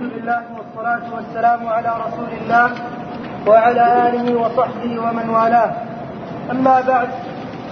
[0.00, 2.70] لله والصلاة والسلام على رسول الله
[3.46, 5.70] وعلى آله وصحبه ومن والاه.
[6.50, 7.08] أما بعد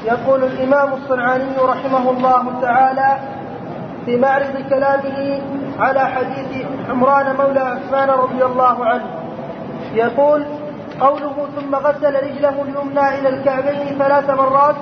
[0.05, 3.19] يقول الإمام الصنعاني رحمه الله تعالى
[4.05, 5.41] في معرض كلامه
[5.79, 9.09] على حديث عمران مولى عثمان رضي الله عنه.
[9.95, 10.47] يقول
[11.01, 14.77] قوله ثم غسل رجله اليمنى إلى الكعبين ثلاث مرات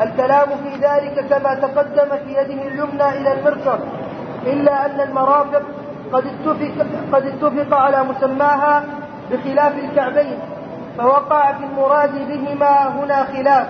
[0.00, 3.78] الكلام في ذلك كما تقدم في يده اليمنى إلى المرفق
[4.46, 5.62] إلا أن المرافق
[6.12, 8.84] قد اتفق, قد اتفق على مسماها
[9.30, 10.38] بخلاف الكعبين
[10.98, 13.66] فوقع في المراد بهما هنا خلاف.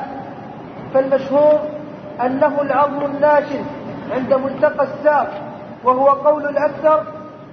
[0.94, 1.60] فالمشهور
[2.26, 3.64] أنه العظم الناشف
[4.12, 5.30] عند ملتقى الساق
[5.84, 7.04] وهو قول الأكثر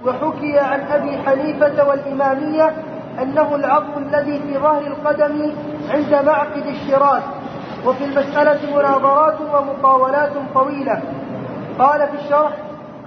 [0.04, 2.72] وحكي عن أبي حنيفة والإمامية
[3.22, 5.52] أنه العظم الذي في ظهر القدم
[5.90, 7.22] عند معقد الشراك.
[7.86, 11.00] وفي المسألة مناظرات ومقاولات طويلة.
[11.78, 12.52] قال في الشرح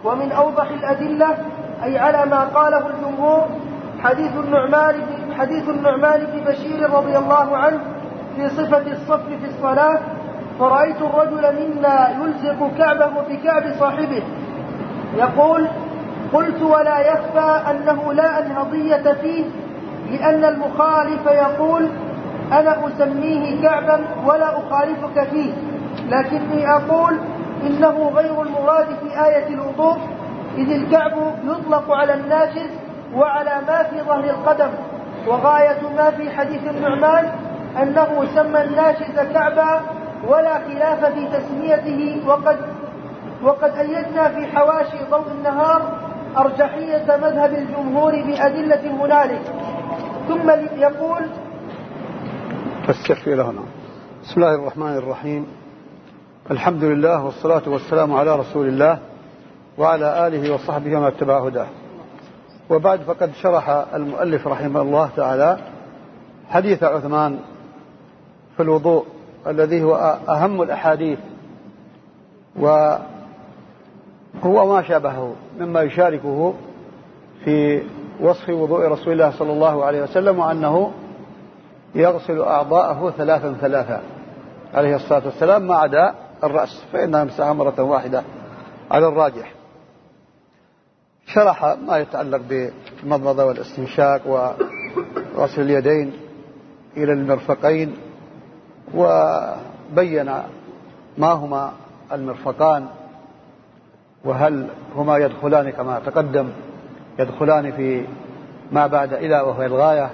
[0.04, 1.38] ومن أوضح الأدلة
[1.84, 3.46] أي على ما قاله الجمهور
[4.04, 4.96] حديث النعمان
[5.40, 7.80] حديث النعمان بن بشير رضي الله عنه
[8.36, 10.00] في صفة الصف في الصلاة
[10.60, 14.24] فرأيت الرجل منا يلزق كعبه بكعب صاحبه.
[15.18, 15.68] يقول
[16.34, 19.46] قلت ولا يخفى أنه لا أنهضية فيه
[20.12, 21.90] لأن المخالف يقول
[22.52, 25.54] أنا أسميه كعبا ولا أخالفك فيه
[26.10, 27.18] لكني أقول
[27.68, 29.98] إنه غير المراد في آية الوضوء
[30.60, 32.70] إذ الكعب يطلق على الناشز
[33.16, 34.72] وعلى ما في ظهر القدم.
[35.28, 37.26] وغاية ما في حديث النعمان
[37.82, 39.82] أنه سمى الناشز كعبا
[40.28, 42.58] ولا خلاف في تسميته وقد
[43.44, 45.82] وقد أيدنا في حواشي ضوء النهار
[46.38, 49.42] أرجحية مذهب الجمهور بأدلة هنالك.
[50.28, 51.22] ثم يقول
[52.88, 53.64] فاستغفر هنا
[54.24, 55.48] بسم الله الرحمن الرحيم.
[56.52, 59.00] الحمد لله والصلاة والسلام على رسول الله.
[59.80, 61.68] وعلى آله وصحبه وما اتبع هداه.
[62.70, 65.58] وبعد فقد شرح المؤلف رحمه الله تعالى
[66.50, 67.40] حديث عثمان
[68.58, 69.06] في الوضوء
[69.48, 69.96] الذي هو
[70.30, 71.20] أهم الأحاديث
[72.56, 73.00] وهو
[74.44, 76.54] ما شابهه مما يشاركه
[77.46, 77.84] في
[78.22, 80.92] وصف وضوء رسول الله صلى الله عليه وسلم وأنه
[81.96, 84.02] يغسل أعضاءه ثلاثا ثلاثا
[84.74, 88.24] عليه الصلاة والسلام ما عدا الرأس فإنها مسحها مرة واحدة
[88.92, 89.59] على الراجح.
[91.34, 94.28] شرح ما يتعلق بالمضمضة والاستنشاق
[95.36, 96.14] وغسل اليدين
[96.98, 97.96] إلى المرفقين
[98.96, 100.26] وبين
[101.18, 101.72] ما هما
[102.12, 102.88] المرفقان
[104.26, 106.50] وهل هما يدخلان كما تقدم
[107.20, 108.06] يدخلان في
[108.72, 110.10] ما بعد إلى وهو الغاية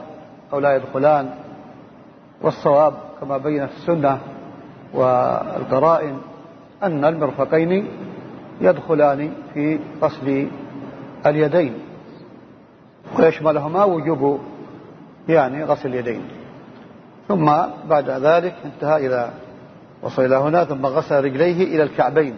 [0.54, 1.30] أو لا يدخلان
[2.42, 4.20] والصواب كما بينت السنة
[4.94, 6.18] والقرائن
[6.84, 7.88] أن المرفقين
[8.62, 10.48] يدخلان في غسل
[11.26, 11.80] اليدين
[13.20, 14.40] ويشملهما وجوب
[15.30, 16.28] يعني غسل اليدين.
[17.28, 17.46] ثم
[17.90, 19.30] بعد ذلك انتهى إلى
[20.02, 22.36] وصل إلى هنا ثم غسل رجليه إلى الكعبين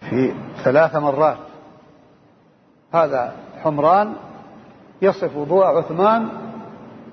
[0.00, 0.34] في
[0.64, 1.36] ثلاث مرات.
[2.92, 3.32] هذا
[3.62, 4.14] حمران
[5.02, 6.28] يصف وضوء عثمان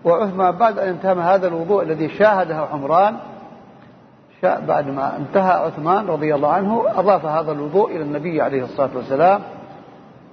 [0.04, 3.18] وعثمان بعد أن انتهى هذا الوضوء الذي شاهده حمران
[4.44, 9.42] بعد ما انتهى عثمان رضي الله عنه أضاف هذا الوضوء إلى النبي عليه الصلاة والسلام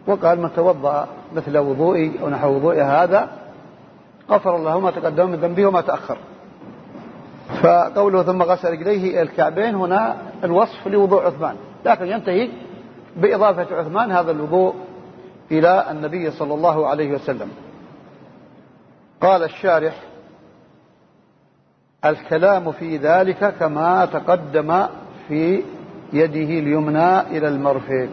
[0.07, 3.29] وقال من توضأ مثل وضوئي أو نحو وضوئي هذا
[4.31, 6.19] غفر الله ما تقدم من ذنبه وما تأخر.
[7.63, 11.57] فقوله ثم غسل رجليه إلى الكعبين هنا الوصف لوضوء عثمان.
[11.85, 12.49] لكن ينتهي
[13.17, 14.75] بإضافة عثمان هذا الوضوء
[15.51, 17.49] إلى النبي صلى الله عليه وسلم.
[19.21, 19.95] قال الشارح
[22.05, 24.87] الكلام في ذلك كما تقدم
[25.29, 25.63] في
[26.13, 28.09] يده اليمنى إلى المرفق.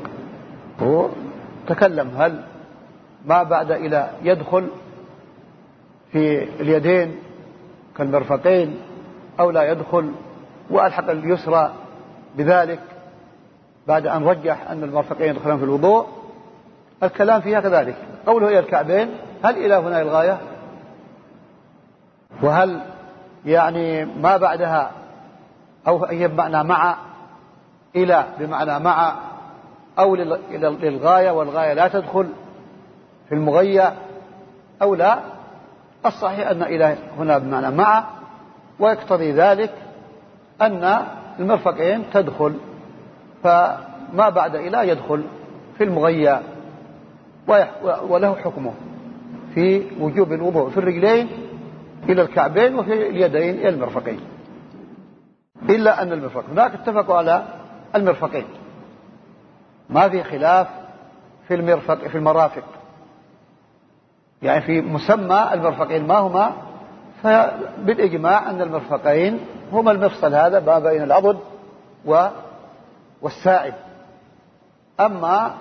[1.68, 2.44] تكلم هل
[3.26, 4.68] ما بعد إلى يدخل
[6.12, 7.16] في اليدين
[7.98, 8.78] كالمرفقين
[9.40, 10.12] أو لا يدخل
[10.70, 11.74] وألحق اليسرى
[12.38, 12.80] بذلك
[13.88, 16.08] بعد أن رجح أن المرفقين يدخلون في الوضوء؟
[17.04, 17.96] الكلام فيها كذلك.
[18.26, 19.10] قوله إلى الكعبين
[19.44, 20.38] هل إلى هنا الغاية؟
[22.42, 22.82] وهل
[23.46, 24.92] يعني ما بعدها
[25.88, 26.96] أو هي بمعنى مع
[27.96, 29.16] إلى بمعنى مع
[30.00, 32.28] أو للغاية والغاية لا تدخل
[33.30, 33.94] في المغية
[34.82, 35.20] أو لا
[36.06, 38.04] الصحيح أن إلى هنا بمعنى مع
[38.80, 39.74] ويقتضي ذلك
[40.62, 41.02] أن
[41.40, 42.54] المرفقين تدخل
[43.44, 45.24] فما بعد إلى يدخل
[45.78, 46.42] في المغية
[48.10, 48.74] وله حكمه
[49.54, 51.28] في وجوب الوضوء في الرجلين
[52.10, 54.20] إلى الكعبين وفي اليدين إلى المرفقين.
[55.70, 56.44] إلا أن المرفق.
[56.52, 57.44] هناك اتفقوا على
[57.96, 58.46] المرفقين.
[59.90, 60.68] ما في خلاف
[61.48, 62.64] في المرفق في المرافق.
[64.42, 66.52] يعني في مسمى المرفقين ما هما
[67.24, 69.40] فبالإجماع أن المرفقين
[69.72, 71.38] هما المفصل هذا ما بين العضد
[72.06, 72.28] و
[73.22, 73.74] والساعد
[75.00, 75.54] أما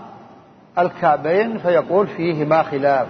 [0.78, 3.08] الكعبين فيقول فيهما خلاف.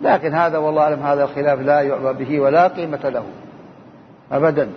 [0.00, 3.24] لكن هذا والله أعلم هذا الخلاف لا يعبى به ولا قيمة له.
[4.32, 4.70] أبدا.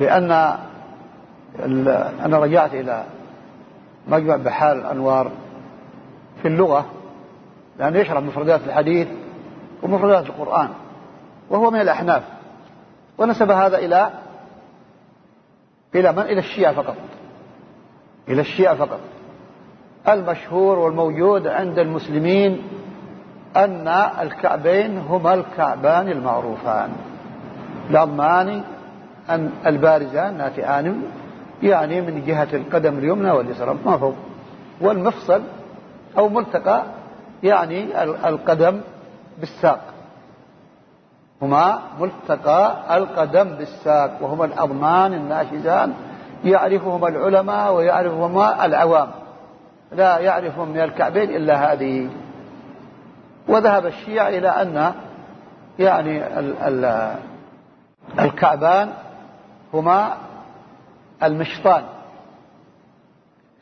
[0.00, 0.56] لأن
[2.24, 3.04] أنا رجعت إلى
[4.08, 5.30] مجمع بحار الأنوار
[6.42, 6.86] في اللغة
[7.78, 9.08] لأنه يشرح مفردات الحديث
[9.82, 10.68] ومفردات القرآن
[11.50, 12.22] وهو من الأحناف.
[13.18, 14.10] ونسب هذا إلى
[15.94, 16.96] إلى من؟ إلى الشيعة فقط.
[18.28, 19.00] إلى الشيعة فقط.
[20.08, 22.62] المشهور والموجود عند المسلمين
[23.56, 23.88] أن
[24.20, 26.92] الكعبين هما الكعبان المعروفان.
[27.90, 28.62] العظمان
[29.66, 31.02] البارزان ناتئان
[31.62, 34.14] يعني من جهة القدم اليمنى واليسرى ما فوق
[34.80, 35.42] والمفصل
[36.18, 36.82] أو ملتقى
[37.42, 38.80] يعني القدم
[39.40, 39.80] بالساق.
[41.42, 45.94] هما ملتقى القدم بالساق وهما الأضمان الناشزان
[46.44, 49.10] يعرفهما العلماء ويعرفهما العوام.
[49.92, 52.08] لا يعرفهم من الكعبين إلا هذه.
[53.48, 54.92] وذهب الشيعة إلى أن
[55.78, 57.14] يعني ال ال
[58.18, 58.88] الكعبان
[59.74, 60.16] هما
[61.22, 61.82] المشطان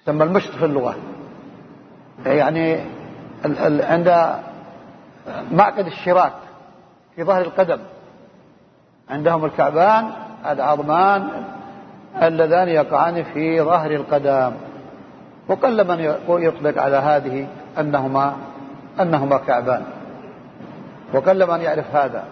[0.03, 0.97] يسمى المشط في اللغة.
[2.27, 2.81] يعني
[3.81, 4.09] عند
[5.53, 6.33] معقد الشراك
[7.17, 7.79] في ظهر القدم.
[9.11, 10.11] عندهم الكعبان
[10.47, 11.29] العظمان
[12.23, 14.53] اللذان يقعان في ظهر القدم.
[15.49, 17.47] وقل من يطلق على هذه
[17.79, 18.37] أنهما
[19.01, 19.83] أنهما كعبان.
[21.15, 22.25] وقل من يعرف هذا.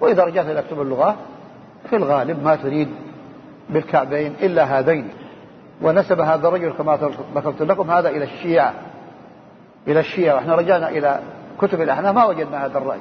[0.00, 1.16] وإذا رجعت إلى كتب اللغة
[1.90, 2.88] في الغالب ما تريد
[3.72, 5.08] بالكعبين إلا هذين.
[5.82, 6.98] ونسب هذا الرجل كما
[7.34, 8.74] ذكرت لكم هذا إلى الشيعة.
[9.88, 10.34] إلى الشيعة.
[10.34, 11.20] وإحنا رجعنا إلى
[11.60, 12.14] كتب الأحناف.
[12.14, 12.98] ما وجدنا هذا الرأي.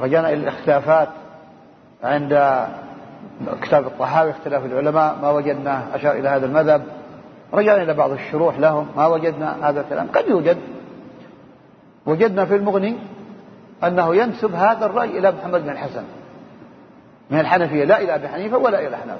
[0.00, 1.08] رجعنا إلى الاختلافات
[2.04, 2.64] عند
[3.62, 5.16] كتاب الطحاوي اختلاف العلماء.
[5.22, 6.82] ما وجدنا أشار إلى هذا المذهب.
[7.54, 8.86] رجعنا إلى بعض الشروح لهم.
[8.96, 10.08] ما وجدنا هذا الكلام.
[10.14, 10.58] قد يوجد.
[12.06, 12.96] وجدنا في المغني
[13.84, 16.02] أنه ينسب هذا الرأي إلى محمد بن الحسن.
[17.30, 17.84] من الحنفية.
[17.84, 19.18] لا إلى أبي حنيفة ولا إلى الأحناف.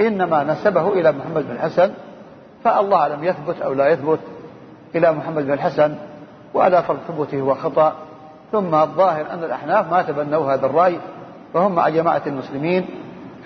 [0.00, 1.92] إنما نسبه إلى محمد بن الحسن
[2.64, 4.18] فالله أعلم يثبت أو لا يثبت
[4.94, 5.94] إلى محمد بن الحسن
[6.54, 7.92] وعلى فرض ثبوته هو خطأ.
[8.52, 10.98] ثم الظاهر أن الأحناف ما تبنوا هذا الرأي
[11.54, 12.86] وهم مع جماعة المسلمين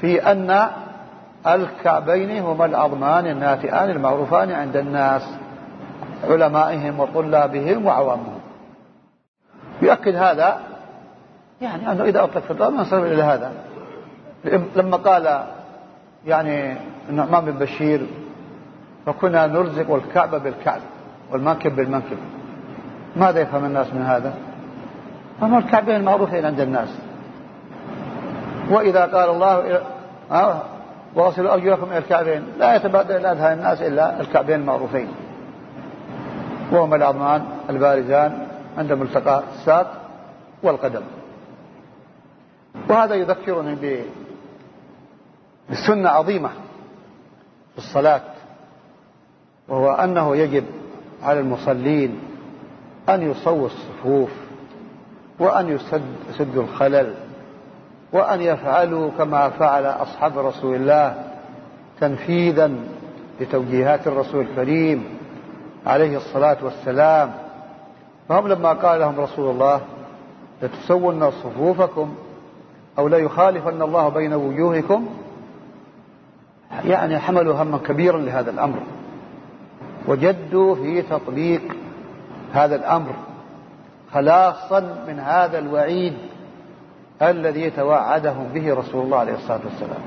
[0.00, 0.68] في أن
[1.46, 5.22] الكعبين هما العظمان الناتئان المعروفان عند الناس
[6.24, 8.40] علمائهم وطلابهم وعوامهم.
[9.82, 10.60] يؤكد هذا
[11.60, 13.52] يعني أنه إذا أطلق في الأرض نصل إلى هذا.
[14.76, 15.46] لما قال
[16.26, 16.76] يعني
[17.08, 18.06] النعمان بن بشير
[19.06, 20.80] فكنا نرزق الكعبة بالكعب
[21.32, 22.16] والمنكب بالمنكب.
[23.16, 24.34] ماذا يفهم الناس من هذا؟
[25.42, 26.88] هم الكعبين المعروفين عند الناس.
[28.70, 29.80] وإذا قال الله
[30.30, 30.62] آه
[31.14, 32.42] وأصلوا أرجلكم إلى الكعبين.
[32.58, 35.08] لا يتبادل إلى أذهان الناس إلا الكعبين المعروفين.
[36.72, 38.46] وهما العظمان البارزان
[38.78, 39.92] عند ملتقى الساق
[40.62, 41.02] والقدم.
[42.88, 43.74] وهذا يذكرني
[45.70, 46.48] بسنة عظيمة
[47.72, 48.22] في الصلاة
[49.68, 50.64] وهو أنه يجب
[51.22, 52.18] على المصلين
[53.08, 54.30] أن يصووا الصفوف
[55.38, 57.14] وأن يسد يسدوا الخلل
[58.12, 61.24] وأن يفعلوا كما فعل أصحاب رسول الله
[62.00, 62.72] تنفيذا
[63.40, 65.04] لتوجيهات الرسول الكريم
[65.86, 67.32] عليه الصلاة والسلام.
[68.28, 69.80] فهم لما قال لهم رسول الله
[70.62, 72.14] لتسون صفوفكم
[72.98, 75.08] أو لا يخالفن الله بين وجوهكم
[76.84, 78.78] يعني حملوا هما كبيرا لهذا الأمر.
[80.08, 81.62] وجدوا في تطبيق
[82.52, 83.12] هذا الأمر
[84.12, 86.12] خلاصا من هذا الوعيد
[87.22, 90.02] الذي توعدهم به رسول الله عليه الصلاة والسلام.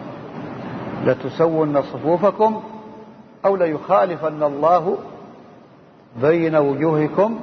[1.05, 2.61] لتسون صفوفكم
[3.45, 4.97] أو ليخالفن الله
[6.21, 7.39] بين وجوهكم.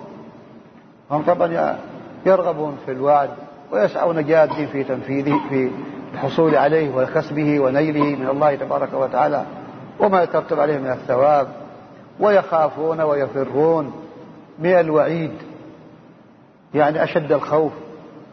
[1.11, 1.79] هم طبعا
[2.27, 3.31] يرغبون في الوعد
[3.73, 5.71] ويسعون جادين في تنفيذه في
[6.17, 9.45] الحصول عليه وكسبه ونيله من الله تبارك وتعالى
[10.01, 11.49] وما يترتب عليه من الثواب
[12.21, 13.93] ويخافون ويفرون
[14.59, 15.33] من الوعيد
[16.75, 17.73] يعني أشد الخوف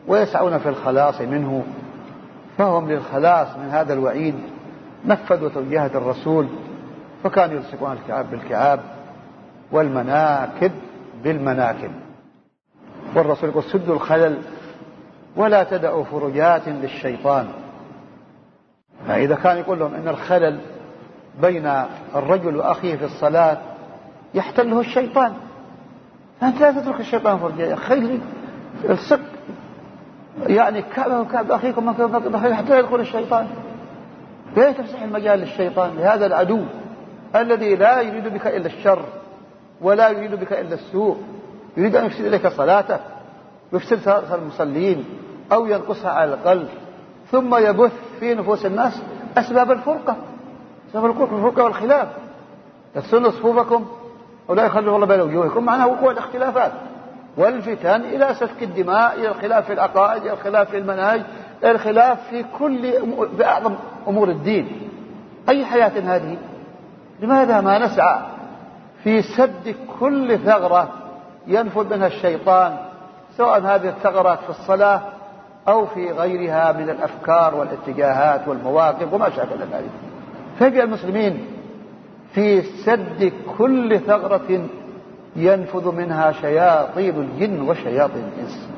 [0.07, 1.63] ويسعون في الخلاص منه
[2.57, 4.35] فهم للخلاص من هذا الوعيد
[5.05, 6.47] نفذوا توجيهات الرسول
[7.23, 8.79] فكانوا يلصقون الكعاب بالكعاب
[9.71, 10.71] والمناكب
[11.23, 11.91] بالمناكب.
[13.15, 14.37] والرسول يقول سدوا الخلل
[15.35, 17.62] ولا تدعوا فرجات للشيطان.
[19.07, 20.59] فإذا كان يقول لهم أن الخلل
[21.41, 21.71] بين
[22.15, 23.57] الرجل وأخيه في الصلاة
[24.33, 25.33] يحتله الشيطان.
[26.43, 28.19] أنت لا تترك الشيطان فرجة خلي
[28.89, 29.19] الصق
[30.47, 31.93] يعني كعبه وكعب أخيكم
[32.55, 33.47] حتى يدخل الشيطان.
[34.57, 36.61] لا تفسح المجال للشيطان؟ لهذا العدو
[37.35, 39.05] الذي لا يريد بك إلا الشر
[39.81, 41.17] ولا يريد بك إلا السوء.
[41.77, 42.99] يريد أن يفسد إليك صلاتك
[43.73, 45.05] يفسد صلاة المصلين
[45.51, 46.67] أو ينقصها على القلب.
[47.31, 49.01] ثم يبث في نفوس الناس
[49.37, 50.15] أسباب الفرقة
[50.89, 52.07] أسباب الفرقة والخلاف.
[52.95, 53.85] يفصلن صفوفكم
[54.47, 56.71] ولا يخلوا الله بين وجوهكم معناه وقوع الاختلافات.
[57.37, 61.21] والفتن إلى سفك الدماء إلى الخلاف في العقائد إلى الخلاف في المناهج
[61.63, 62.91] إلى الخلاف في كل
[63.37, 63.75] في أعظم
[64.07, 64.89] أمور الدين.
[65.49, 66.37] أي حياة هذه؟
[67.19, 68.19] لماذا ما نسعى
[69.03, 70.89] في سد كل ثغرة
[71.47, 72.77] ينفذ منها الشيطان
[73.37, 75.01] سواء هذه الثغرات في الصلاة
[75.67, 79.89] أو في غيرها من الأفكار والاتجاهات والمواقف وما شابه ذلك.
[80.59, 81.45] فيجعل المسلمين
[82.33, 84.67] في سد كل ثغرة
[85.35, 88.69] ينفذ منها شياطين الجن وشياطين الإنس.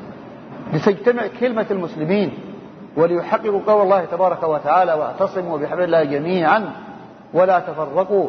[0.72, 2.32] لتجتمع كلمة المسلمين
[2.96, 6.72] وليحققوا قول الله تبارك وتعالى واعتصموا بحبل الله جميعا
[7.34, 8.28] ولا تفرقوا.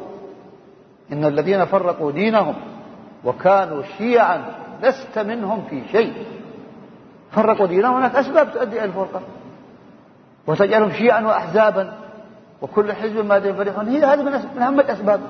[1.12, 2.56] إن الذين فرقوا دينهم
[3.26, 4.42] وكانوا شيعا
[4.84, 6.14] لست منهم في شيء.
[7.32, 9.22] فرقوا دينهم هناك أسباب تؤدي إلى الفرقة.
[10.48, 11.94] وتجعلهم شيعا وأحزابا.
[12.62, 14.24] وكل حزب ما يفرحون هي هذه
[14.56, 15.22] من أهم الأسباب.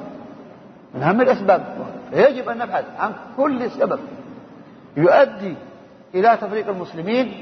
[0.95, 1.63] من أهم الأسباب.
[2.13, 3.99] يجب أن نبحث عن كل سبب
[4.97, 5.55] يؤدي
[6.15, 7.41] إلى تفريق المسلمين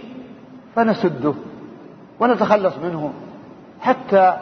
[0.76, 1.34] فنسده
[2.20, 3.14] ونتخلص منه
[3.82, 4.38] حتى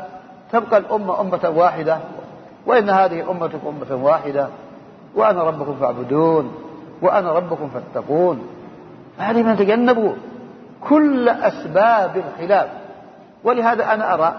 [0.52, 2.00] تبقى الأمة أمة واحدة.
[2.66, 4.48] وإن هذه أمتكم أمة واحدة
[5.16, 6.56] وأنا ربكم فاعبدون
[7.02, 8.48] وأنا ربكم فاتقون.
[9.18, 10.14] هذه من تجنبوا
[10.82, 12.68] كل أسباب الخلاف.
[13.44, 14.34] ولهذا أنا أرى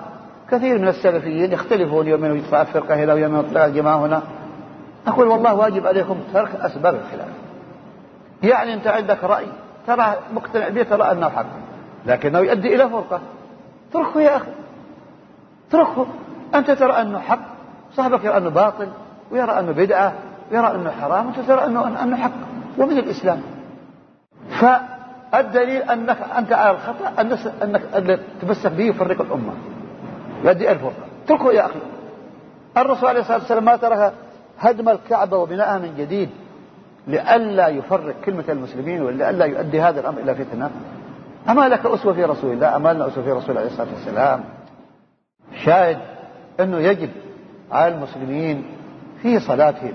[0.50, 4.22] كثير من السلفيين يختلفون يوم يطلع فرقة هنا ويوم يطلع الجماعة هنا.
[5.06, 7.28] أقول والله واجب عليكم ترك أسباب الخلاف.
[8.42, 9.46] يعني أنت عندك رأي
[9.86, 11.46] ترى مقتنع به ترى أنه حق.
[12.06, 13.20] لكنه يؤدي إلى فرقة.
[13.90, 14.50] اتركه يا أخي.
[15.68, 16.06] اتركه
[16.54, 17.40] أنت ترى أنه حق
[17.92, 18.88] صاحبك يرى أنه باطل
[19.30, 20.12] ويرى أنه بدعة
[20.52, 22.30] ويرى أنه حرام وأنت ترى أنه أنه حق.
[22.78, 23.42] ومن الإسلام.
[24.64, 27.23] فالدليل أنك أنت على الخطأ
[27.97, 29.52] أنك تمسك به يفرق الأمة.
[30.44, 31.04] يؤدي الفرقة.
[31.25, 31.78] اتركه يا أخي.
[32.76, 34.12] الرسول عليه الصلاة والسلام ما ترك
[34.59, 36.30] هدم الكعبة وبناءها من جديد
[37.06, 40.71] لئلا يفرق كلمة المسلمين ولئلا يؤدي هذا الأمر إلى فتنة.
[41.49, 44.44] أما لك أسوة في رسول الله أما لنا أسوة في رسول الله عليه الصلاة والسلام.
[45.64, 45.99] شاهد
[46.61, 47.11] أنه يجب
[47.73, 48.64] على المسلمين
[49.23, 49.92] في صلاتهم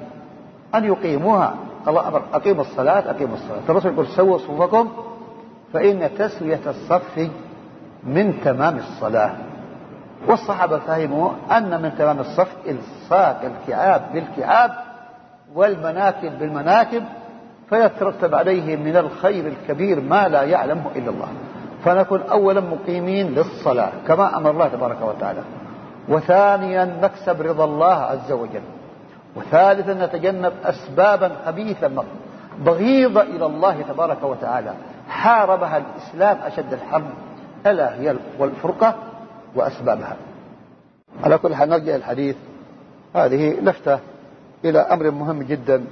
[0.76, 1.56] أن يقيموها.
[1.90, 3.60] الله أمر أقيموا الصلاة أقيموا الصلاة.
[3.70, 4.90] الرسول يقول سووا صفوفكم
[5.74, 7.30] فإن تسوية الصف
[8.04, 9.32] من تمام الصلاة.
[10.28, 14.72] والصحابة فهموا أن من تمام الصف إلصاق الكعاب بالكعاب
[15.56, 17.04] والمناكب بالمناكب
[17.70, 21.28] فيترتب عليه من الخير الكبير ما لا يعلمه إلا الله.
[21.84, 25.42] فنكون أولا مقيمين للصلاة كما أمر الله تبارك وتعالى.
[26.10, 28.62] وثانيا نكسب رضا الله عز وجل.
[29.36, 32.04] وثالثا نتجنب أسبابا خبيثة
[32.66, 34.74] بغيضة إلى الله تبارك وتعالى.
[35.10, 37.06] حاربها الإسلام أشد الحرب.
[37.68, 38.96] ألا هي الفرقة
[39.56, 40.16] وأسبابها.
[41.24, 42.36] على كل حال نرجع الحديث.
[43.16, 44.00] هذه لفتة
[44.66, 45.86] إلى أمر مهم جدا.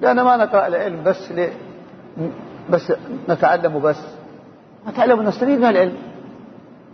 [0.00, 1.48] لأن ما نقرأ العلم بس ل...
[2.70, 2.92] بس
[3.28, 4.00] نتعلم بس.
[4.88, 5.96] نتعلم ونستفيد من العلم.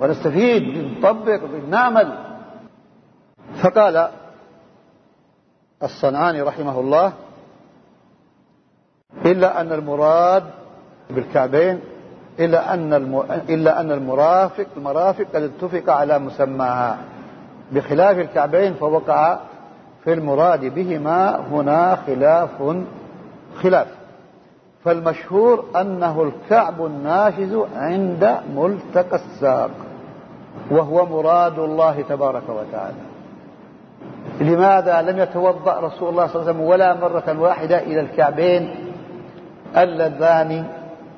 [0.01, 2.13] ونستفيد بنطبق بنعمل.
[3.63, 4.09] فقال
[5.85, 7.13] الصنعاني رحمه الله
[9.27, 10.45] إلا أن المراد
[11.11, 11.81] بالكعبين
[12.41, 12.93] إلا أن.
[13.49, 16.99] إلا أن المرافق المرافق قد اتفق على مسماها
[17.73, 19.39] بخلاف الكعبين فوقع
[20.05, 22.51] في المراد بهما هنا خلاف
[23.63, 23.87] خلاف
[24.85, 29.71] فالمشهور أنه الكعب الناشز عند ملتقى الساق
[30.71, 33.14] وهو مراد الله تبارك وتعالى
[34.41, 38.75] لماذا لم يتوضأ رسول الله صلى الله عليه وسلم ولا مرة واحدة إلى الكعبين؟
[39.77, 40.65] اللذان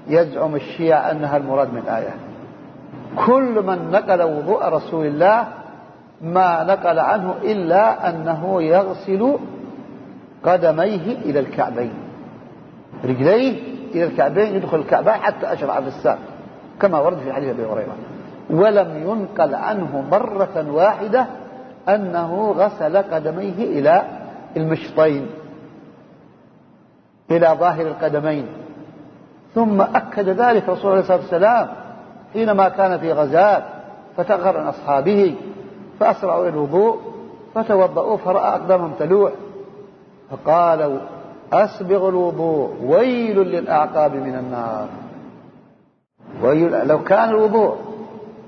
[0.08, 2.14] يزعم الشيعة أنها المراد من الآية
[3.26, 5.44] كل من نقل وضوء رسول الله
[6.20, 9.38] ما نقل عنه إلا أنه يغسل
[10.44, 11.92] قدميه إلى الكعبين.
[13.04, 13.62] رجليه
[13.94, 16.18] إلى الكعبين يدخل الكعبة حتى أشرع في الساق
[16.80, 17.96] كما ورد في حديث أبي هريرة.
[18.50, 21.26] ولم ينقل عنه مرة واحدة
[21.88, 24.02] أنه غسل قدميه إلى
[24.56, 25.26] المشطين
[27.30, 28.46] إلى ظاهر القدمين.
[29.54, 31.68] ثم أكد ذلك رسول الله عليه الصلاة والسلام
[32.32, 33.62] حينما كان في غزاة
[34.16, 35.34] فتأخر عن أصحابه
[36.00, 36.98] فأسرعوا إلى الوضوء
[37.54, 39.32] فتوضؤوا فرأى أقدامهم تلوح
[40.30, 40.98] فقالوا
[41.52, 44.88] أسبغ الوضوء ويل للأعقاب من النار.
[46.42, 47.76] ويل لو كان الوضوء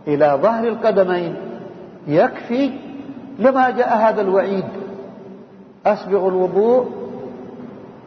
[0.06, 1.36] إلى ظهر القدمين
[2.06, 2.87] يكفي
[3.38, 4.64] لما جاء هذا الوعيد؟
[5.86, 6.86] أسبغ الوضوء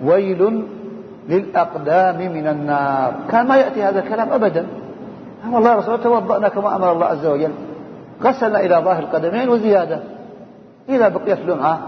[0.03, 0.67] ويل
[1.29, 3.13] للأقدام من النار.
[3.29, 4.67] كان ما يأتي هذا الكلام أبدا.
[5.51, 7.51] والله رسول توضأنا كما أمر الله عز وجل.
[8.23, 10.00] غسلنا إلى ظاهر القدمين وزيادة.
[10.89, 11.79] إذا بقيت لمعة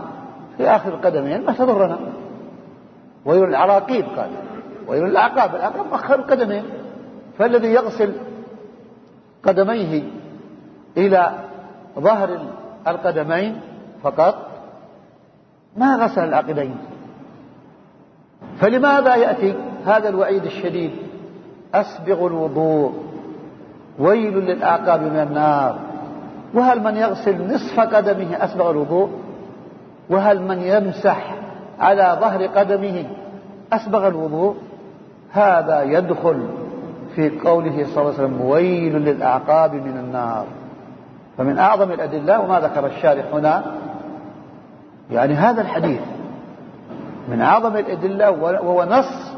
[0.57, 1.97] في آخر القدمين ما تضرنا.
[3.25, 4.29] ويل العراقيب قال.
[4.88, 6.63] ويل الأعقاب الأعقاب مؤخر القدمين.
[7.38, 8.13] فالذي يغسل
[9.43, 10.03] قدميه
[10.97, 11.31] إلى
[12.00, 12.39] ظهر
[12.87, 13.61] القدمين
[14.03, 14.35] فقط.
[15.77, 16.75] ما غسل العقبين
[18.59, 20.91] فلماذا يأتي هذا الوعيد الشديد؟
[21.73, 22.93] أسبغ الوضوء.
[23.99, 25.79] ويل للأعقاب من النار.
[26.53, 29.09] وهل من يغسل نصف قدمه أسبغ الوضوء؟
[30.09, 31.35] وهل من يمسح
[31.79, 33.05] على ظهر قدمه
[33.73, 34.55] أسبغ الوضوء؟
[35.31, 36.47] هذا يدخل
[37.15, 40.45] في قوله صلى الله عليه وسلم ويل للأعقاب من النار.
[41.37, 43.63] فمن أعظم الأدلة وما ذكر الشارح هنا
[45.11, 46.01] يعني هذا الحديث.
[47.29, 49.33] من أعظم الأدلة وهو نص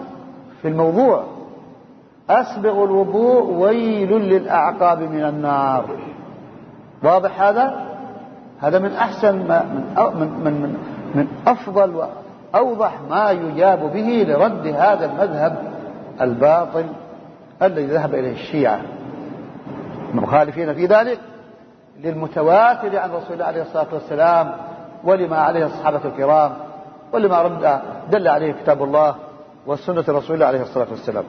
[0.62, 1.24] في الموضوع.
[2.30, 5.86] أسبغ الوضوء ويل للأعقاب من النار.
[7.04, 7.86] واضح هذا؟
[8.62, 10.78] هذا من أحسن ما من من من,
[11.16, 12.08] من أفضل
[12.54, 15.58] وأوضح ما يجاب به لرد هذا المذهب
[16.22, 16.86] الباطل
[17.62, 18.80] الذي ذهب إليه الشيعة.
[20.14, 21.20] المخالفين في ذلك؟
[22.00, 24.52] للمتواتر عن رسول الله عليه الصلاة والسلام
[25.04, 26.54] ولما عليه الصحابة الكرام
[27.14, 29.16] ولما رد دل عليه كتاب الله
[29.68, 31.24] وسنة رسول الله عليه الصلاة والسلام.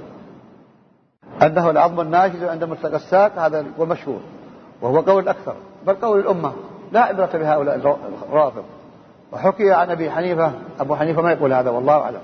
[1.43, 4.21] أنه العظم الناشز عند ملتقى الساق هذا هو مشهور
[4.83, 5.55] وهو قول الأكثر
[5.87, 6.53] بل قول الأمة
[6.93, 7.97] لا عبرة بهؤلاء
[8.29, 8.65] الرافض.
[9.33, 12.23] وحكي عن أبي حنيفة أبو حنيفة ما يقول هذا والله أعلم.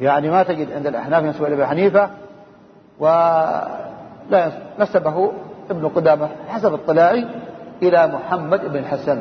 [0.00, 2.10] يعني ما تجد عند الأحناف ينسب إلى أبي حنيفة
[2.98, 5.32] ولا نسبه
[5.70, 7.26] ابن قدامة حسب اطلاعي
[7.82, 9.18] إلى محمد بن الحسن.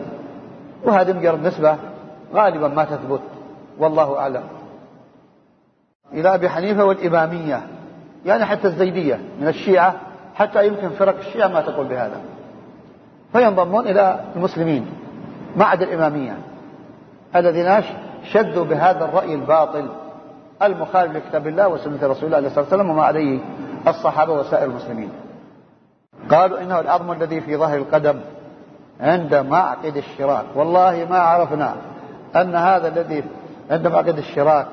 [0.83, 1.75] وهذه مجرد نسبة
[2.33, 3.21] غالبا ما تثبت
[3.79, 4.43] والله أعلم.
[6.13, 7.61] إلى أبي حنيفة والإمامية
[8.25, 9.95] يعني حتى الزيدية من الشيعة
[10.35, 12.21] حتى يمكن فرق الشيعة ما تقول بهذا.
[13.33, 14.85] فينضمون إلى المسلمين
[15.55, 16.37] ما عدا الإمامية
[17.35, 17.83] الذين
[18.23, 19.89] شدوا بهذا الرأي الباطل
[20.63, 23.39] المخالف لكتاب الله وسنة رسول الله صلى الله عليه وسلم وما عليه
[23.87, 25.09] الصحابة وسائر المسلمين.
[26.31, 28.19] قالوا إنه العظم الذي في ظهر القدم
[29.01, 30.45] عند معقد الشراك.
[30.55, 31.75] والله ما عرفنا
[32.35, 33.23] أن هذا الذي
[33.71, 34.67] عند معقد الشراك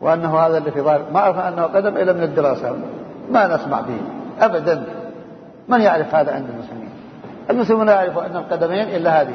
[0.00, 1.02] وأنه هذا اللي في ظهر.
[1.12, 2.76] ما عرفنا أنه قدم إلا من الدراسة.
[3.30, 4.00] ما نسمع به.
[4.40, 4.84] أبدا.
[5.68, 6.90] من يعرف هذا عند المسلمين؟
[7.50, 9.34] المسلمون لا يعرفون أن القدمين إلا هذه.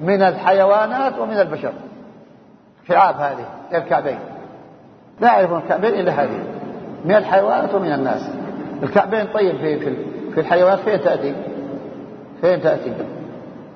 [0.00, 1.72] من الحيوانات ومن البشر.
[2.88, 4.18] شعاب هذه الكعبين.
[5.20, 6.44] لا يعرفون الكعبين إلا هذه.
[7.04, 8.30] من الحيوانات ومن الناس.
[8.82, 11.34] الكعبين طيب في في في الحيوانات فين تأتي؟
[12.40, 12.92] فين تأتي؟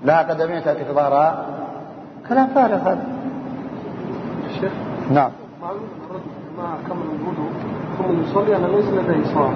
[0.05, 1.47] لها قدمين تأتي في ظهرها؟
[2.29, 3.07] كلام فارغ هذا.
[4.51, 4.73] الشيخ؟
[5.11, 5.31] نعم.
[5.63, 5.81] معلوم
[6.59, 7.51] ما كمل الوضوء
[7.99, 9.55] ثم يصلي أنا ليس لديه صلاة.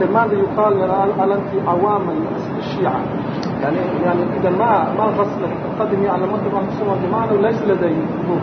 [0.00, 2.10] فماذا يقال الآن؟ في عوام
[2.58, 3.00] الشيعة؟
[3.62, 8.40] يعني يعني إذا ما ما غسل القدم على مذهب أهل السنة والجماعة ليس لديه وضوء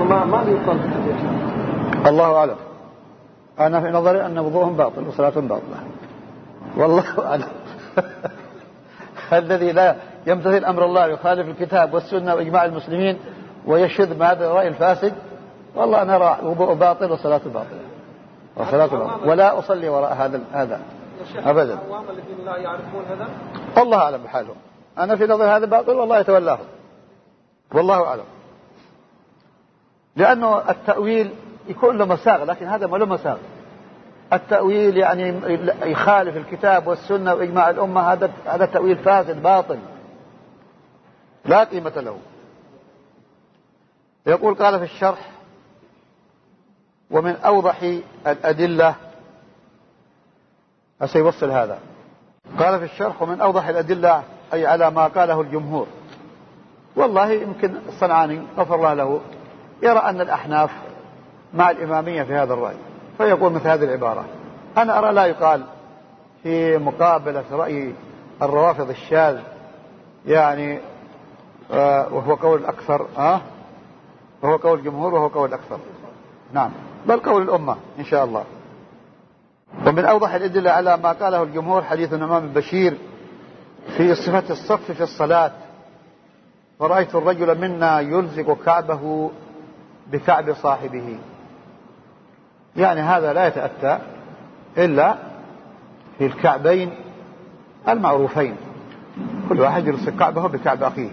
[0.00, 2.56] فما ماذا يقال في الشيء؟ الله أعلم.
[3.60, 5.76] أنا في نظري أن وضوءهم باطل وصلاتهم باطلة.
[6.76, 7.48] والله أعلم
[9.32, 13.18] الذي لا يمتثل أمر الله يخالف الكتاب والسنة وإجماع المسلمين
[13.66, 15.14] ويشذ ما هذا الرأي الفاسد
[15.76, 17.80] والله أنا وضوء باطل وصلاة باطلة.
[18.56, 19.28] وصلاة باطلة.
[19.28, 20.80] ولا أصلي وراء هذا هذا.
[21.36, 21.78] أبدا.
[22.10, 23.28] الذين لا يعرفون هذا؟
[23.82, 24.56] الله أعلم بحالهم.
[24.98, 26.66] أنا في نظري هذا باطل والله يتولاهم.
[27.74, 28.24] والله أعلم.
[30.16, 31.30] لأنه التأويل
[31.68, 33.36] يكون له مساغ لكن هذا ما له مساغ.
[34.32, 35.40] التأويل يعني
[35.82, 39.78] يخالف الكتاب والسنة وإجماع الأمة هذا هذا تأويل فاسد باطل.
[41.44, 42.18] لا قيمة له.
[44.26, 45.30] يقول قال في الشرح
[47.10, 48.94] ومن أوضح الأدلة
[51.04, 51.78] سيوصل هذا.
[52.58, 55.86] قال في الشرح ومن أوضح الأدلة أي على ما قاله الجمهور.
[56.96, 59.20] والله يمكن الصنعاني غفر الله له
[59.82, 60.70] يرى أن الأحناف
[61.54, 62.76] مع الإمامية في هذا الرأي.
[63.18, 64.24] فيقول مثل هذه العبارة.
[64.76, 65.62] أنا أرى لا يقال
[66.42, 67.94] في مقابلة رأي
[68.42, 69.38] الروافض الشاذ
[70.26, 70.80] يعني
[71.72, 73.40] آه وهو قول الأكثر آه
[74.42, 75.78] وهو قول الجمهور وهو قول الأكثر
[76.52, 76.70] نعم.
[77.06, 78.44] بل قول الأمة إن شاء الله.
[79.86, 82.98] ومن أوضح الأدلة على ما قاله الجمهور حديث الإمام البشير
[83.96, 85.52] في صفة الصف في الصلاة.
[86.78, 89.30] فرأيت الرجل منا يلزق كعبه
[90.12, 91.18] بكعب صاحبه.
[92.76, 93.98] يعني هذا لا يتأتى
[94.78, 95.16] إلا
[96.18, 96.90] في الكعبين
[97.88, 98.56] المعروفين.
[99.48, 101.10] كل واحد يلصق كعبه بكعب أخيه.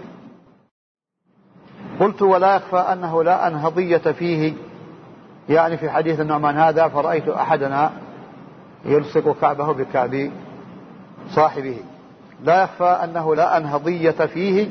[2.00, 4.52] قلت ولا يخفى أنه لا أنهضية فيه.
[5.48, 7.90] يعني في حديث النعمان هذا فرأيت أحدنا
[8.84, 10.30] يلصق كعبه بكعب
[11.30, 11.76] صاحبه.
[12.44, 14.68] لا يخفى أنه لا أنهضية فيه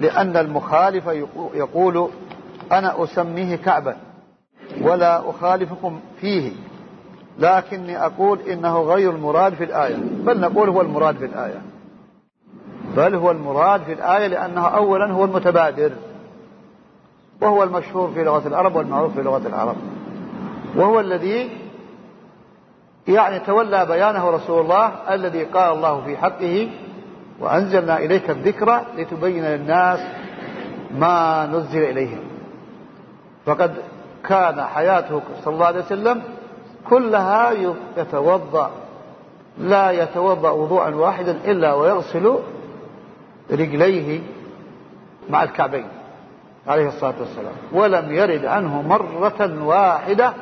[0.00, 1.06] لأن المخالف
[1.54, 2.10] يقول
[2.72, 3.96] أنا أسميه كعبا.
[4.82, 6.52] ولا أخالفكم فيه.
[7.38, 9.96] لكني أقول إنه غير المراد في الآية.
[9.96, 11.62] بل نقول هو المراد في الآية.
[12.96, 15.92] بل هو المراد في الآية لأنه أولا هو المتبادر.
[17.40, 19.76] وهو المشهور في لغة العرب والمعروف في لغة العرب.
[20.76, 21.50] وهو الذي
[23.08, 26.68] يعني تولى بيانه رسول الله الذي قال الله في حقه
[27.40, 30.00] وأنزلنا إليك الذكر لتبين للناس
[30.98, 32.20] ما نزل إليهم.
[33.46, 33.74] فقد
[34.28, 36.22] كان حياته صلى الله عليه وسلم
[36.88, 37.50] كلها
[37.96, 38.70] يتوضأ.
[39.58, 42.38] لا يتوضأ وضوءا واحدا إلا ويغسل
[43.50, 44.20] رجليه
[45.30, 45.86] مع الكعبين
[46.66, 47.54] عليه الصلاة والسلام.
[47.72, 50.32] ولم يرد عنه مرة واحدة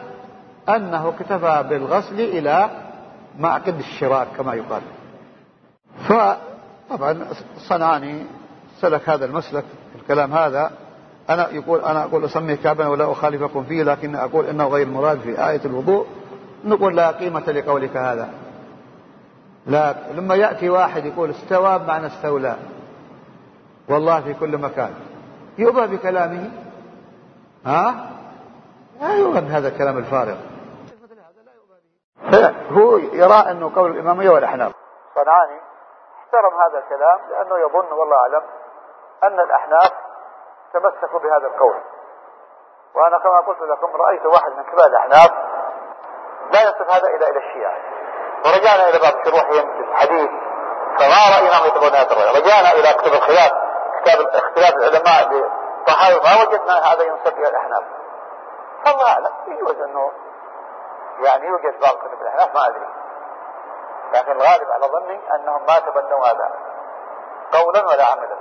[0.68, 2.70] أنه اكتفى بالغسل إلى
[3.38, 4.82] معقد الشراك كما يقال.
[6.08, 7.26] فطبعا
[7.58, 8.24] صنعاني
[8.80, 10.70] سلك هذا المسلك الكلام هذا
[11.30, 15.48] أنا يقول أنا أقول أسمي كعبا ولا أخالفكم فيه لكن أقول إنه غير مراد في
[15.48, 16.06] آية الوضوء.
[16.64, 18.28] نقول لا قيمة لقولك هذا.
[19.66, 22.56] لا لما يأتي واحد يقول استوى بمعنى استولى.
[23.88, 24.94] والله في كل مكان.
[25.58, 26.50] يؤبى بكلامه؟
[27.66, 28.10] ها؟
[29.00, 30.36] لا يؤبى بهذا الكلام الفارغ.
[32.70, 34.72] هو يرى أنه قول الإمامية والأحناف
[35.14, 35.60] صنعاني
[36.20, 38.42] احترم هذا الكلام لأنه يظن والله أعلم
[39.24, 39.92] أن الأحناف
[40.78, 41.80] تمسكوا بهذا القول.
[42.94, 45.30] وأنا كما قلت لكم رأيت واحد من كبار الأحناف
[46.52, 47.76] لا يصف هذا إلا إلى الشيعة.
[48.44, 50.30] ورجعنا إلى بعض شروحهم في الحديث
[50.98, 52.40] فما رأينا يتبعون هذا الرأي.
[52.40, 53.52] رجعنا إلى كتب الخلاف
[54.00, 57.84] كتاب اختلاف العلماء بطحاوي ما وجدنا هذا ينسب إلى الأحناف.
[58.84, 60.12] فالله أعلم يجوز أنه
[61.18, 62.88] يعني يوجد بعض كتب الأحناف ما أدري.
[64.12, 66.50] لكن الغالب على ظني أنهم ما تبنوا هذا
[67.52, 68.35] قولا ولا عملا.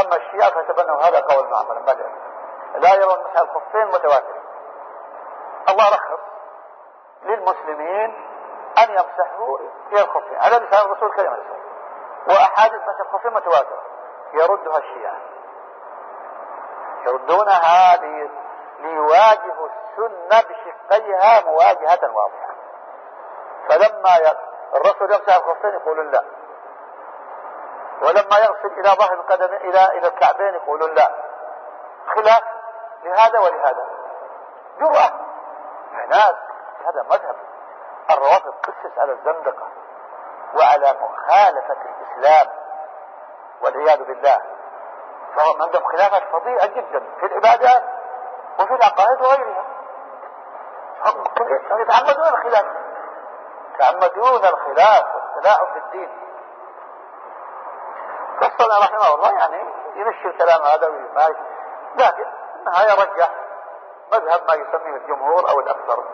[0.00, 2.12] أما الشيعة فتبنوا هذا وعملا ما أدري
[2.74, 4.40] لا يرون مسح الخفين متواتر.
[5.68, 6.20] الله رخص
[7.22, 8.30] للمسلمين
[8.78, 9.58] أن يمسحوا
[9.90, 11.64] في الخفين على لسان الرسول الكريم عليه الصلاة
[12.28, 13.82] وأحاديث مسح الخفين متواترة
[14.32, 15.16] يردها الشيعة.
[17.06, 17.96] يردونها
[18.78, 22.54] ليواجهوا السنة بشقيها مواجهة واضحة.
[23.68, 24.10] فلما
[24.74, 26.24] الرسول يمسح الخفين يقولون لا.
[28.02, 31.10] ولما يغسل إلى ظهر القدم إلى إلى الكعبين يقولون لا.
[32.14, 32.42] خلاف
[33.04, 33.86] لهذا ولهذا.
[34.78, 35.12] جرأة
[35.94, 36.36] عناد.
[36.86, 37.36] هذا مذهب.
[38.10, 39.68] الروافض تسس على الزندقة
[40.54, 42.52] وعلى مخالفة الإسلام
[43.62, 44.40] والعياذ بالله.
[45.36, 47.82] فهم عندهم خلافات فظيعة جدا في العبادات
[48.58, 49.64] وفي العقائد وغيرها.
[51.06, 51.24] هم
[51.80, 52.64] يتعمدون الخلاف.
[53.74, 56.33] يتعمدون الخلاف والتلاعب بالدين.
[58.58, 59.64] فصلنا رحمه الله يعني
[59.94, 61.42] يمشي الكلام هذا ويماشي
[61.96, 62.26] لكن
[62.66, 63.30] النهاية رجح
[64.12, 66.04] مذهب ما يسميه الجمهور أو الأكثر.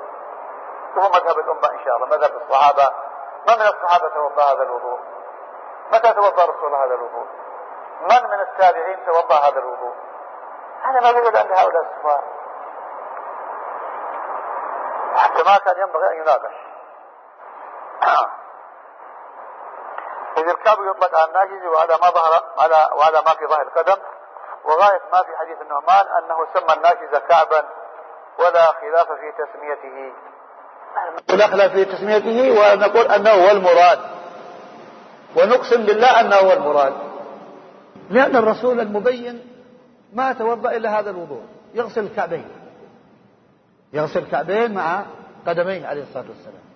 [0.97, 2.95] وهو مذهب الأمة إن شاء الله مذهب الصحابة.
[3.49, 5.01] ما من الصحابة توضأ هذا الوضوء؟
[5.93, 7.27] متى توضأ رسول هذا الوضوء؟
[8.01, 9.95] من من التابعين توضأ هذا الوضوء؟
[10.83, 12.25] هذا ما يوجد عند هؤلاء الصفار
[15.17, 16.55] حتى ما كان ينبغي أن يناقش.
[20.71, 24.03] الكعب يطلق على الناجز وعلى ما ظهر على وعلى ما في ظهر القدم.
[24.65, 27.63] وغاية ما في حديث النعمان أنه سمى الناجز كعبا
[28.39, 30.13] ولا خلاف في تسميته.
[31.33, 33.99] ولا خلاف في تسميته ونقول أنه هو المراد.
[35.37, 36.95] ونقسم بالله أنه هو المراد.
[38.11, 39.65] لأن الرسول المبين
[40.13, 41.43] ما توضأ إلا هذا الوضوء.
[41.75, 42.49] يغسل الكعبين.
[43.93, 45.03] يغسل الكعبين مع
[45.47, 46.70] قدميه عليه الصلاة والسلام.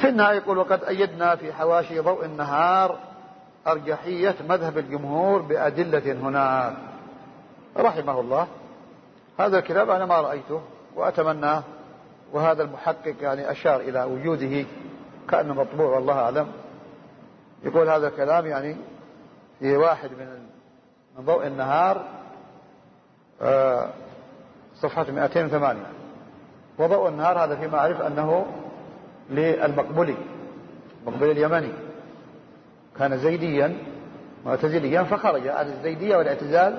[0.00, 2.98] في النهاية يقول وقد أيدنا في حواشي ضوء النهار
[3.66, 6.74] أرجحية مذهب الجمهور بأدلة هناك.
[7.76, 8.46] رحمه الله.
[9.38, 10.60] هذا الكتاب أنا ما رأيته
[10.96, 11.62] وأتمناه
[12.32, 14.66] وهذا المحقق يعني أشار إلى وجوده
[15.28, 16.46] كأنه مطبوع والله أعلم.
[17.64, 18.76] يقول هذا الكلام يعني
[19.58, 20.46] في واحد من
[21.18, 22.04] من ضوء النهار
[23.42, 23.88] آه،
[24.76, 25.80] صفحة 208
[26.78, 28.46] وضوء النهار هذا فيما أعرف أنه
[29.30, 30.14] للمقبولي
[31.06, 31.72] المقبولي اليمني.
[32.98, 33.76] كان زيديا
[34.46, 36.78] معتزليا فخرج عن الزيدية والاعتزال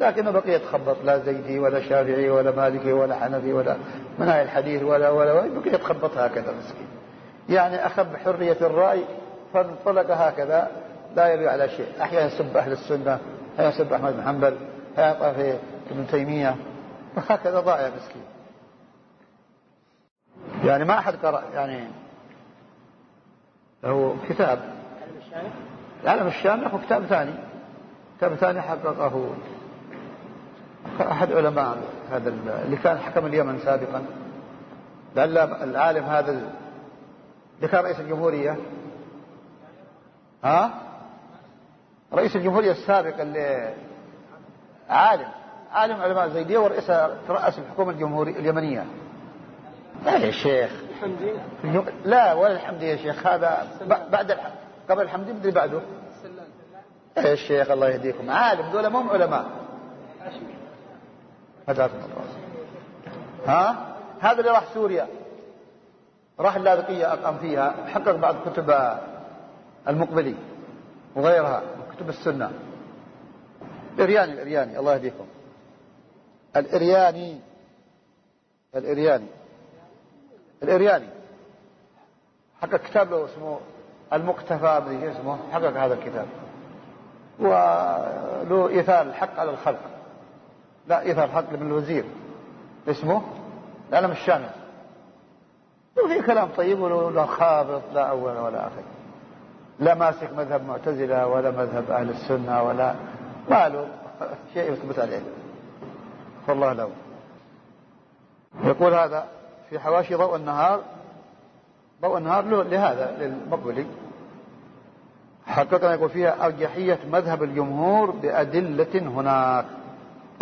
[0.00, 0.96] لكنه بقي يتخبط.
[1.04, 3.76] لا زيدي ولا شافعي ولا مالكي ولا حنفي ولا
[4.18, 6.86] مناهي الحديث ولا ولا بقي يتخبط هكذا مسكين.
[7.48, 9.04] يعني أخذ بحرية الرأي
[9.54, 10.68] فانطلق هكذا.
[11.16, 11.86] لا يبي على شيء.
[12.02, 13.18] أحيانا يسب أهل السنة
[13.54, 14.56] أحيانا يسب أحمد بن حنبل
[14.98, 15.54] أحيانا في
[15.90, 16.56] ابن تيمية
[17.16, 18.22] وهكذا ضايع مسكين.
[20.64, 21.84] يعني ما أحد قرأ يعني
[23.82, 24.58] له كتاب.
[26.04, 27.34] العالم الشامخ؟ وكتاب ثاني.
[28.18, 29.30] كتاب ثاني حققه
[31.00, 31.78] أحد علماء
[32.10, 32.28] هذا
[32.64, 34.06] اللي كان حكم اليمن سابقا.
[35.16, 38.56] لعل العالم هذا اللي كان رئيس الجمهورية.
[40.44, 40.70] ها؟
[42.14, 43.74] رئيس الجمهورية السابق اللي
[44.90, 45.28] عالم
[45.72, 46.86] عالم علماء الزيدية ورئيس
[47.28, 48.84] ترأس الحكومة الجمهورية اليمنية.
[50.04, 50.70] لا يا شيخ.
[50.90, 51.32] الحمدي
[52.04, 53.68] لا ولا الحمدي يا شيخ هذا
[54.10, 54.50] بعد الح...
[54.90, 55.80] قبل الحمدي بدري بعده.
[57.16, 58.30] يا شيخ الله يهديكم.
[58.30, 59.46] عالم دول مو علماء.
[61.68, 62.24] هداكم الله.
[63.46, 65.06] ها؟ هذا اللي راح سوريا.
[66.40, 68.98] راح اللاذقية أقام فيها حقق بعض كتب
[69.88, 70.34] المقبلي
[71.16, 71.62] وغيرها
[71.96, 72.52] كتب السنة.
[73.94, 75.26] الإرياني الإرياني الله يهديكم.
[76.56, 77.40] الإرياني.
[78.76, 79.26] الإرياني.
[80.62, 81.08] الإرياني.
[82.62, 83.58] حقق كتاب له اسمه
[84.12, 85.38] المقتفى بدي اسمه.
[85.52, 86.26] حقق هذا الكتاب.
[87.38, 89.80] وله إيثار الحق على الخلق.
[90.88, 92.04] لا إيثار الحق لابن الوزير.
[92.88, 93.22] اسمه؟
[93.90, 94.50] العلم الشامل.
[96.04, 98.82] وفي كلام طيب ولا خابط لا أول ولا آخر.
[99.80, 102.94] لا ماسك مذهب معتزلة ولا مذهب أهل السنة ولا
[103.50, 103.88] ما له
[104.54, 105.22] شيء يثبت عليه.
[106.46, 106.90] فالله له.
[108.64, 109.26] يقول هذا
[109.70, 110.80] في حواشي ضوء النهار
[112.02, 113.86] ضوء النهار له لهذا للمقبلي
[115.46, 119.64] حققنا يقول فيها أرجحية مذهب الجمهور بأدلة هناك.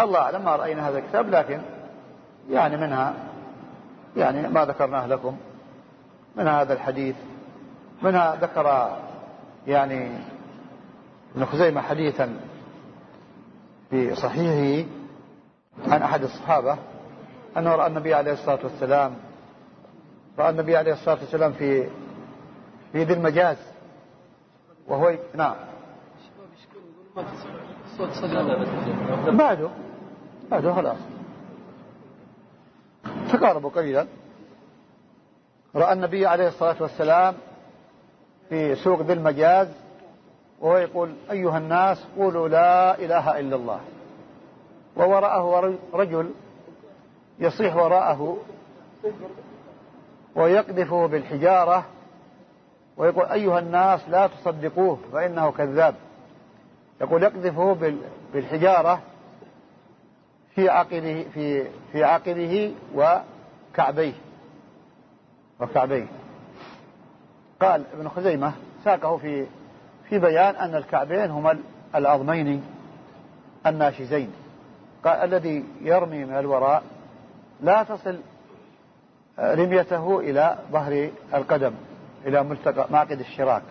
[0.00, 1.60] الله أعلم ما رأينا هذا الكتاب لكن
[2.50, 3.14] يعني منها
[4.16, 5.36] يعني ما ذكرناه لكم.
[6.36, 7.16] من هذا الحديث.
[8.02, 8.96] منها ذكر
[9.66, 10.10] يعني
[11.34, 12.36] ابن خزيمة حديثا
[13.90, 14.88] في صحيحه
[15.88, 16.78] عن أحد الصحابة
[17.56, 19.14] أنه رأى النبي عليه الصلاة والسلام
[20.38, 21.88] رأى النبي عليه الصلاة والسلام في
[22.92, 23.56] في ذي المجاز.
[24.88, 25.56] وهو نعم.
[29.26, 29.68] بعده.
[30.50, 30.98] بعده خلاص.
[33.32, 34.06] تقاربوا قليلا.
[35.74, 37.34] رأى النبي عليه الصلاة والسلام
[38.48, 39.68] في سوق ذي المجاز
[40.60, 43.80] وهو يقول أيها الناس قولوا لا إله إلا الله.
[44.96, 46.30] ووراءه رجل
[47.38, 48.36] يصيح وراءه
[50.36, 51.84] ويقذفه بالحجارة
[52.96, 55.94] ويقول أيها الناس لا تصدقوه فإنه كذاب.
[57.00, 57.92] يقول يقذفه
[58.32, 59.00] بالحجارة
[60.54, 64.12] في عقله في في عقله وكعبيه.
[65.60, 66.06] وكعبيه.
[67.60, 68.52] قال ابن خزيمة
[68.84, 69.46] ساقه في
[70.08, 71.58] في بيان أن الكعبين هما
[71.94, 72.64] العظمين
[73.66, 74.32] الناشزين.
[75.04, 76.82] قال الذي يرمي من الوراء
[77.60, 78.20] لا تصل
[79.38, 81.72] رميته إلى ظهر القدم
[82.26, 83.62] إلى ملتقى معقد الشراك.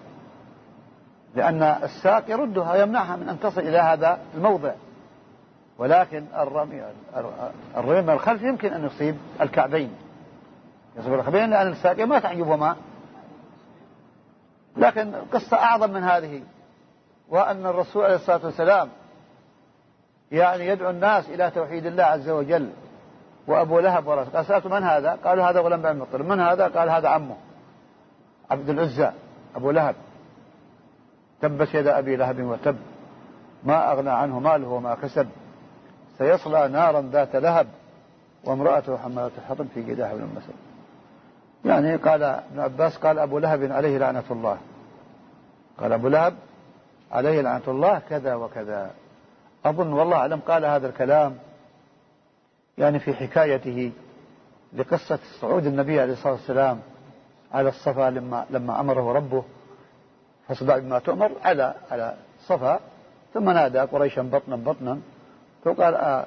[1.36, 4.72] لأن الساق يردها يمنعها من أن تصل إلى هذا الموضع.
[5.78, 6.84] ولكن الرمي
[7.78, 9.92] الرمي من الخلف يمكن أن يصيب الكعبين.
[10.98, 12.76] يصيب الكعبين لأن الساق ما تعجبهما.
[14.78, 16.42] لكن قصة أعظم من هذه
[17.30, 18.90] وأن الرسول عليه الصلاة والسلام
[20.32, 22.70] يعني يدعو الناس إلى توحيد الله عز وجل.
[23.48, 26.90] وأبو لهب ورث قال سألت من هذا؟ قالوا هذا غلام بن المطلب من هذا؟ قال
[26.90, 27.36] هذا عمه
[28.52, 29.12] عبد العزى
[29.56, 29.96] أبو لهب.
[31.42, 32.78] تبت يد أبي لهب وتب.
[33.64, 35.28] ما أغنى عنه ماله وما كسب.
[36.18, 37.68] سيصلى نارا ذات لهب
[38.44, 40.54] وامرأته حمالة الحطب في جداح بن المسد
[41.66, 44.58] يعني قال ابن عباس قال أبو لهب عليه لعنة الله.
[45.80, 46.34] قال أبو لهب
[47.12, 48.92] عليه لعنة الله كذا وكذا.
[49.66, 51.38] أظن والله أعلم قال هذا الكلام
[52.78, 53.92] يعني في حكايته
[54.74, 56.80] لقصة صعود النبي عليه الصلاة والسلام
[57.52, 59.44] على الصفا لما لما أمره ربه
[60.48, 62.80] فاصدع بما تؤمر على على الصفا.
[63.34, 65.00] ثم نادى قريشا بطنا بطنا
[65.64, 66.26] فقال آه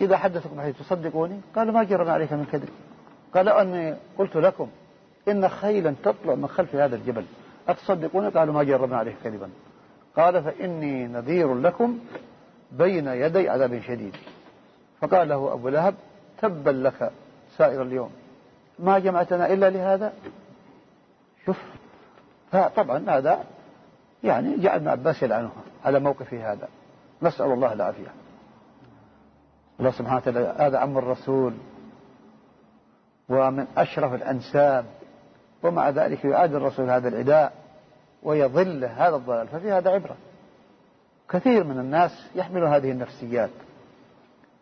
[0.00, 2.68] إذا حدثكم حديث تصدقوني؟ قالوا ما جرنا عليك من كذب.
[3.34, 4.68] قال أني قلت لكم
[5.28, 7.24] إن خيلا تطلع من خلف هذا الجبل.
[7.68, 9.50] أتصدقوني قالوا ما جربنا عليه كذبا.
[10.16, 11.98] قال فإني نذير لكم
[12.72, 14.16] بين يدي عذاب شديد.
[15.00, 15.94] فقال له أبو لهب
[16.42, 17.10] تبا لك
[17.56, 18.10] سائر اليوم.
[18.78, 20.12] ما جمعتنا إلا لهذا؟
[21.46, 21.62] شوف
[22.52, 23.44] فطبعا هذا
[24.24, 25.50] يعني جعل ابن عباس يلعنه
[25.84, 26.68] على موقفه هذا.
[27.22, 28.12] نسأل الله العافية.
[29.80, 31.52] الله سبحانه وتعالى هذا عم الرسول
[33.28, 34.84] ومن أشرف الأنساب
[35.62, 37.52] ومع ذلك يعاد الرسول هذا العداء
[38.22, 39.48] ويضل هذا الضلال.
[39.48, 40.16] ففي هذا عبرة.
[41.28, 43.50] كثير من الناس يحمل هذه النفسيات.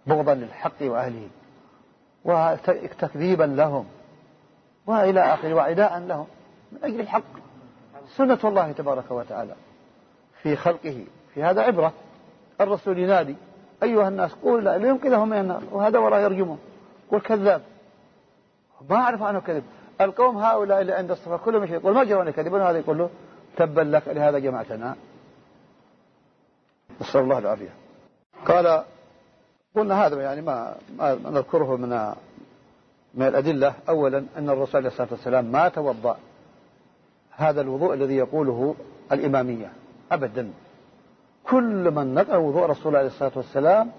[0.07, 1.29] بغضا للحق وأهله
[2.25, 3.87] وتكذيبا لهم
[4.87, 6.27] وإلى آخره وعداء لهم
[6.73, 7.23] من أجل الحق.
[8.17, 9.55] سنة الله تبارك وتعالى
[10.43, 11.93] في خلقه في هذا عبرة.
[12.61, 13.37] الرسول ينادي
[13.83, 16.59] أيها الناس قول لا لينقذهم من النار وهذا وراء يرجمه
[17.11, 17.63] قول كذاب.
[18.91, 19.65] ما أعرف عنه كذب.
[20.01, 23.11] القوم هؤلاء اللي عند الصفا كلهم يقول ما جرون كذبون هذا يقول له
[23.57, 24.97] تبا لك لهذا جمعتنا.
[27.01, 27.75] نسأل الله العافية.
[28.47, 28.85] قال
[29.75, 32.15] قلنا هذا يعني ما, ما نذكره من
[33.15, 33.75] من الأدلة.
[33.89, 36.17] أولا أن الرسول عليه الصلاة والسلام ما توضأ.
[37.31, 38.75] هذا الوضوء الذي يقوله
[39.13, 39.73] الإمامية.
[40.13, 40.51] أبدا.
[41.45, 43.93] كل من نقل وضوء الرسول عليه الصلاة والسلام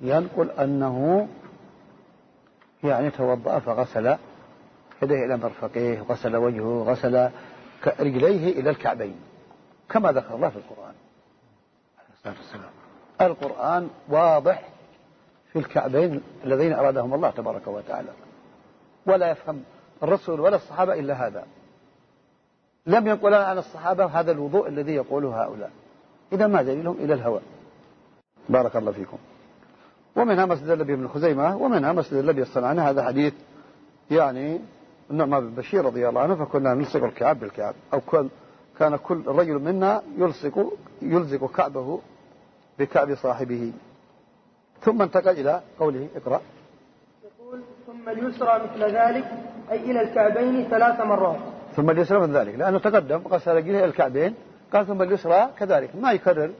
[0.00, 1.28] ينقل أنه
[2.84, 4.16] يعني توضأ فغسل
[5.02, 7.30] يديه إلى مرفقيه غسل وجهه غسل
[8.00, 9.16] رجليه إلى الكعبين.
[9.88, 10.94] كما ذكر الله في القرآن
[11.98, 12.70] عليه الصلاة والسلام.
[13.20, 14.68] القرآن واضح
[15.52, 18.08] في الكعبين الذين أرادهم الله تبارك وتعالى.
[19.06, 19.62] ولا يفهم
[20.02, 21.44] الرسول ولا الصحابة إلا هذا.
[22.86, 25.70] لم ينقل عن الصحابة هذا الوضوء الذي يقوله هؤلاء.
[26.32, 27.40] إذا ما دليلهم إلى الهوى.
[28.48, 29.18] بارك الله فيكم.
[30.16, 33.34] ومنها ما استدل به ابن خزيمة ومنها ما استدل به الصنعاني هذا حديث
[34.10, 34.60] يعني
[35.10, 37.74] النعمان بن بشير رضي الله عنه فكنا نلصق الكعب بالكعب.
[37.92, 38.28] أو كل
[38.78, 42.00] كان كل رجل منا يلصق يلزق كعبه
[42.78, 43.72] بكعب صاحبه.
[44.82, 46.40] ثم انتقل إلى قوله اقرأ.
[47.24, 49.24] يقول ثم اليسرى مثل ذلك
[49.70, 51.40] أي إلى الكعبين ثلاث مرات.
[51.76, 54.34] ثم اليسرى مثل ذلك لأنه تقدم غسل إلى الكعبين
[54.72, 56.50] قال ثم اليسرى كذلك ما يكرر.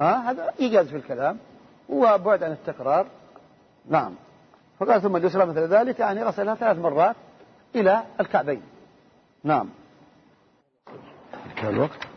[0.00, 1.38] ها هذا إيجاز في الكلام
[1.88, 3.06] وبعد عن التكرار.
[3.88, 4.14] نعم.
[4.78, 7.16] فقال ثم اليسرى مثل ذلك يعني غسلها ثلاث مرات
[7.74, 8.62] إلى الكعبين.
[9.44, 9.68] نعم.
[11.64, 12.15] الوقت.